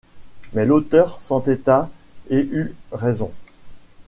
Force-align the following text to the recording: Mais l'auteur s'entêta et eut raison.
Mais 0.53 0.65
l'auteur 0.65 1.21
s'entêta 1.21 1.87
et 2.31 2.39
eut 2.39 2.73
raison. 2.91 3.31